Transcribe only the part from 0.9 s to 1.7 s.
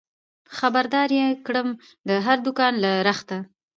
دار يې کړم